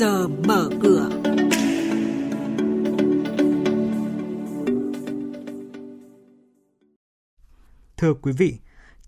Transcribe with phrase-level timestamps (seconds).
[0.00, 1.08] giờ mở cửa.
[7.96, 8.58] Thưa quý vị,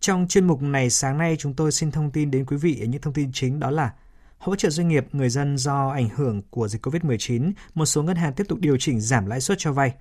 [0.01, 3.01] trong chuyên mục này sáng nay chúng tôi xin thông tin đến quý vị những
[3.01, 3.93] thông tin chính đó là
[4.39, 8.17] hỗ trợ doanh nghiệp người dân do ảnh hưởng của dịch COVID-19, một số ngân
[8.17, 9.95] hàng tiếp tục điều chỉnh giảm lãi suất cho vay.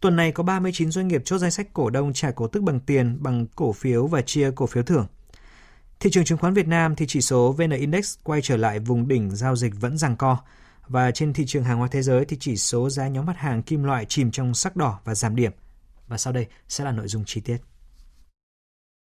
[0.00, 2.80] Tuần này có 39 doanh nghiệp chốt danh sách cổ đông trả cổ tức bằng
[2.80, 5.06] tiền, bằng cổ phiếu và chia cổ phiếu thưởng.
[6.00, 9.08] Thị trường chứng khoán Việt Nam thì chỉ số VN Index quay trở lại vùng
[9.08, 10.38] đỉnh giao dịch vẫn giằng co.
[10.88, 13.62] Và trên thị trường hàng hóa thế giới thì chỉ số giá nhóm mặt hàng
[13.62, 15.52] kim loại chìm trong sắc đỏ và giảm điểm.
[16.08, 17.56] Và sau đây sẽ là nội dung chi tiết.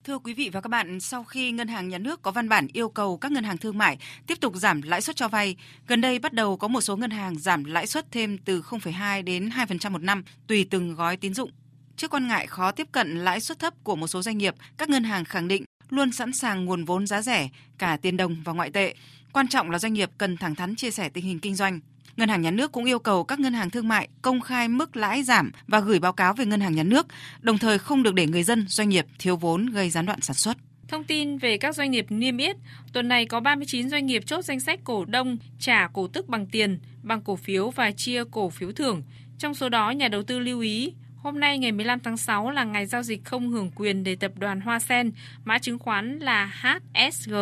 [0.03, 2.67] Thưa quý vị và các bạn, sau khi Ngân hàng Nhà nước có văn bản
[2.73, 3.97] yêu cầu các ngân hàng thương mại
[4.27, 5.55] tiếp tục giảm lãi suất cho vay,
[5.88, 9.23] gần đây bắt đầu có một số ngân hàng giảm lãi suất thêm từ 0,2
[9.23, 11.52] đến 2% một năm tùy từng gói tín dụng.
[11.95, 14.89] Trước quan ngại khó tiếp cận lãi suất thấp của một số doanh nghiệp, các
[14.89, 18.53] ngân hàng khẳng định luôn sẵn sàng nguồn vốn giá rẻ, cả tiền đồng và
[18.53, 18.95] ngoại tệ.
[19.34, 21.80] Quan trọng là doanh nghiệp cần thẳng thắn chia sẻ tình hình kinh doanh.
[22.17, 24.95] Ngân hàng Nhà nước cũng yêu cầu các ngân hàng thương mại công khai mức
[24.95, 27.08] lãi giảm và gửi báo cáo về Ngân hàng Nhà nước,
[27.41, 30.36] đồng thời không được để người dân, doanh nghiệp thiếu vốn gây gián đoạn sản
[30.36, 30.58] xuất.
[30.88, 32.56] Thông tin về các doanh nghiệp niêm yết,
[32.94, 36.45] tuần này có 39 doanh nghiệp chốt danh sách cổ đông trả cổ tức bằng
[36.47, 39.03] tiền, bằng cổ phiếu và chia cổ phiếu thưởng.
[39.38, 40.94] Trong số đó, nhà đầu tư lưu ý
[41.30, 44.31] Hôm nay ngày 15 tháng 6 là ngày giao dịch không hưởng quyền để tập
[44.35, 45.11] đoàn Hoa Sen,
[45.44, 47.33] mã chứng khoán là HSG,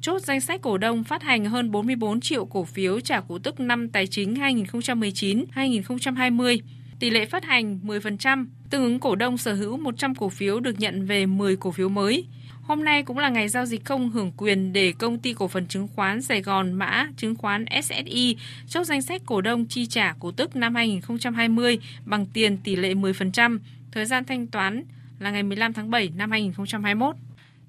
[0.00, 3.60] chốt danh sách cổ đông phát hành hơn 44 triệu cổ phiếu trả cổ tức
[3.60, 6.58] năm tài chính 2019-2020.
[6.98, 10.80] Tỷ lệ phát hành 10%, tương ứng cổ đông sở hữu 100 cổ phiếu được
[10.80, 12.26] nhận về 10 cổ phiếu mới.
[12.66, 15.66] Hôm nay cũng là ngày giao dịch không hưởng quyền để công ty cổ phần
[15.66, 18.36] chứng khoán Sài Gòn mã chứng khoán SSI
[18.68, 22.94] chốt danh sách cổ đông chi trả cổ tức năm 2020 bằng tiền tỷ lệ
[22.94, 23.58] 10%,
[23.92, 24.84] thời gian thanh toán
[25.18, 27.16] là ngày 15 tháng 7 năm 2021.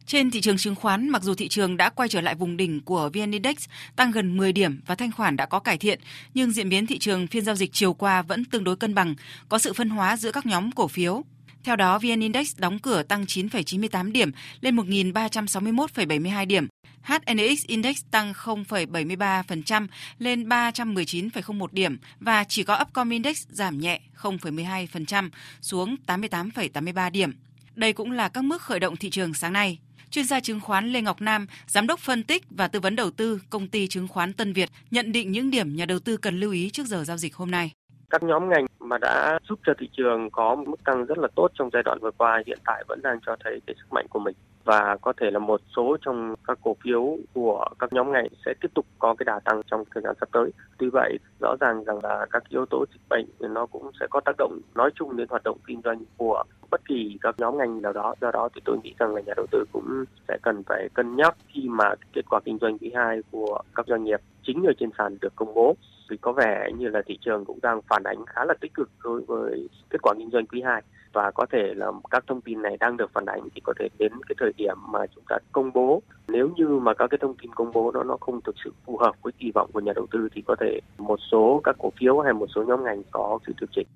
[0.06, 2.82] Trên thị trường chứng khoán, mặc dù thị trường đã quay trở lại vùng đỉnh
[2.82, 3.58] của VN Index
[3.96, 6.00] tăng gần 10 điểm và thanh khoản đã có cải thiện,
[6.34, 9.16] nhưng diễn biến thị trường phiên giao dịch chiều qua vẫn tương đối cân bằng,
[9.50, 11.24] có sự phân hóa giữa các nhóm cổ phiếu.
[11.66, 14.32] Theo đó, VN Index đóng cửa tăng 9,98 điểm
[14.62, 16.68] lên 1.361,72 điểm.
[17.02, 19.88] HNX Index tăng 0,73%
[20.20, 25.30] lên 319,01 điểm và chỉ có Upcom Index giảm nhẹ 0,12%
[25.62, 27.34] xuống 88,83 điểm.
[27.76, 29.80] Đây cũng là các mức khởi động thị trường sáng nay.
[30.10, 33.12] Chuyên gia chứng khoán Lê Ngọc Nam, giám đốc phân tích và tư vấn đầu
[33.12, 36.40] tư công ty chứng khoán Tân Việt nhận định những điểm nhà đầu tư cần
[36.40, 37.72] lưu ý trước giờ giao dịch hôm nay
[38.16, 41.48] các nhóm ngành mà đã giúp cho thị trường có mức tăng rất là tốt
[41.54, 44.20] trong giai đoạn vừa qua hiện tại vẫn đang cho thấy cái sức mạnh của
[44.20, 48.28] mình và có thể là một số trong các cổ phiếu của các nhóm ngành
[48.46, 50.50] sẽ tiếp tục có cái đà tăng trong thời gian sắp tới.
[50.78, 54.22] Tuy vậy, rõ ràng rằng là các yếu tố dịch bệnh nó cũng sẽ có
[54.26, 57.82] tác động nói chung đến hoạt động kinh doanh của bất kỳ các nhóm ngành
[57.82, 58.16] nào đó.
[58.22, 61.16] Do đó thì tôi nghĩ rằng là nhà đầu tư cũng sẽ cần phải cân
[61.16, 64.74] nhắc khi mà kết quả kinh doanh quý 2 của các doanh nghiệp chính ở
[64.80, 65.76] trên sàn được công bố
[66.10, 68.90] vì có vẻ như là thị trường cũng đang phản ánh khá là tích cực
[69.04, 70.82] đối với kết quả kinh doanh quý 2
[71.14, 73.88] và có thể là các thông tin này đang được phản ánh thì có thể
[74.00, 76.02] đến cái thời điểm mà chúng ta công bố.
[76.28, 78.98] Nếu như mà các cái thông tin công bố đó nó không thực sự phù
[78.98, 81.92] hợp với kỳ vọng của nhà đầu tư thì có thể một số các cổ
[82.00, 83.88] phiếu hay một số nhóm ngành có sự điều chỉnh.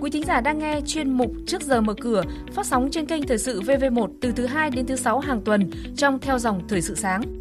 [0.00, 2.22] Quý thính giả đang nghe chuyên mục Trước giờ mở cửa,
[2.52, 5.70] phát sóng trên kênh Thời sự VV1 từ thứ 2 đến thứ 6 hàng tuần
[5.96, 7.37] trong theo dòng Thời sự sáng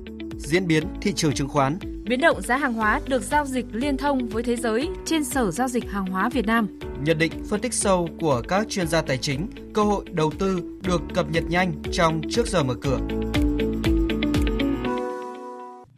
[0.48, 1.80] diễn biến thị trường chứng khoán.
[2.04, 5.52] Biến động giá hàng hóa được giao dịch liên thông với thế giới trên Sở
[5.52, 6.80] Giao dịch Hàng hóa Việt Nam.
[7.04, 10.62] Nhận định phân tích sâu của các chuyên gia tài chính, cơ hội đầu tư
[10.84, 13.00] được cập nhật nhanh trong trước giờ mở cửa.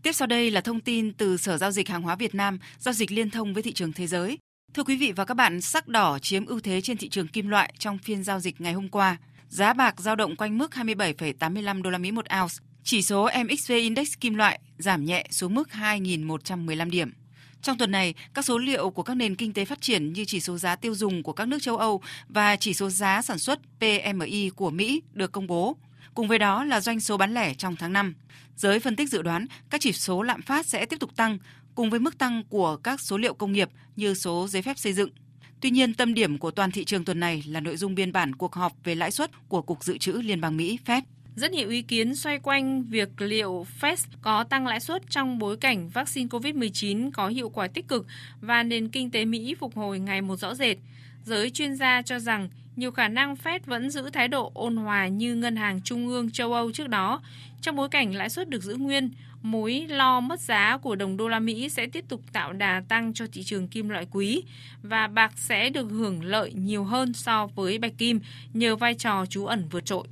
[0.03, 2.93] Tiếp sau đây là thông tin từ Sở Giao dịch Hàng hóa Việt Nam, giao
[2.93, 4.37] dịch liên thông với thị trường thế giới.
[4.73, 7.47] Thưa quý vị và các bạn, sắc đỏ chiếm ưu thế trên thị trường kim
[7.47, 9.17] loại trong phiên giao dịch ngày hôm qua.
[9.49, 13.71] Giá bạc giao động quanh mức 27,85 đô la Mỹ một ounce, chỉ số MXV
[13.71, 17.11] Index kim loại giảm nhẹ xuống mức 2.115 điểm.
[17.61, 20.39] Trong tuần này, các số liệu của các nền kinh tế phát triển như chỉ
[20.39, 23.59] số giá tiêu dùng của các nước châu Âu và chỉ số giá sản xuất
[23.79, 25.77] PMI của Mỹ được công bố.
[26.13, 28.15] Cùng với đó là doanh số bán lẻ trong tháng 5.
[28.55, 31.37] Giới phân tích dự đoán các chỉ số lạm phát sẽ tiếp tục tăng
[31.75, 34.93] cùng với mức tăng của các số liệu công nghiệp như số giấy phép xây
[34.93, 35.09] dựng.
[35.61, 38.35] Tuy nhiên, tâm điểm của toàn thị trường tuần này là nội dung biên bản
[38.35, 41.01] cuộc họp về lãi suất của Cục Dự trữ Liên bang Mỹ Fed.
[41.35, 45.57] Rất nhiều ý kiến xoay quanh việc liệu Fed có tăng lãi suất trong bối
[45.57, 48.05] cảnh vaccine COVID-19 có hiệu quả tích cực
[48.41, 50.77] và nền kinh tế Mỹ phục hồi ngày một rõ rệt.
[51.23, 55.07] Giới chuyên gia cho rằng nhiều khả năng Fed vẫn giữ thái độ ôn hòa
[55.07, 57.21] như Ngân hàng Trung ương châu Âu trước đó.
[57.61, 59.09] Trong bối cảnh lãi suất được giữ nguyên,
[59.41, 63.13] mối lo mất giá của đồng đô la Mỹ sẽ tiếp tục tạo đà tăng
[63.13, 64.43] cho thị trường kim loại quý
[64.83, 68.19] và bạc sẽ được hưởng lợi nhiều hơn so với bạch kim
[68.53, 70.07] nhờ vai trò trú ẩn vượt trội.